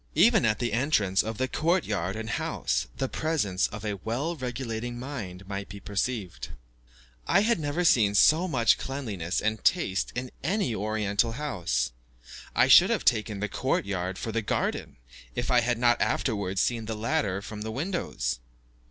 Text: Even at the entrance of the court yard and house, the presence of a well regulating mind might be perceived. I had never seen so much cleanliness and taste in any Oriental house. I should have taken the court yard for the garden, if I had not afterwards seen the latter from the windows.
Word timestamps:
Even 0.15 0.45
at 0.45 0.57
the 0.57 0.73
entrance 0.73 1.21
of 1.21 1.37
the 1.37 1.47
court 1.47 1.83
yard 1.85 2.15
and 2.15 2.27
house, 2.31 2.87
the 2.97 3.07
presence 3.07 3.67
of 3.67 3.85
a 3.85 3.97
well 4.03 4.35
regulating 4.35 4.97
mind 4.97 5.47
might 5.47 5.69
be 5.69 5.79
perceived. 5.79 6.49
I 7.27 7.41
had 7.41 7.59
never 7.59 7.85
seen 7.85 8.15
so 8.15 8.47
much 8.47 8.79
cleanliness 8.79 9.39
and 9.41 9.63
taste 9.63 10.11
in 10.15 10.31
any 10.43 10.73
Oriental 10.73 11.33
house. 11.33 11.91
I 12.55 12.67
should 12.67 12.89
have 12.89 13.05
taken 13.05 13.41
the 13.41 13.47
court 13.47 13.85
yard 13.85 14.17
for 14.17 14.31
the 14.31 14.41
garden, 14.41 14.97
if 15.35 15.51
I 15.51 15.59
had 15.59 15.77
not 15.77 16.01
afterwards 16.01 16.61
seen 16.61 16.85
the 16.87 16.95
latter 16.97 17.39
from 17.39 17.61
the 17.61 17.69
windows. 17.69 18.39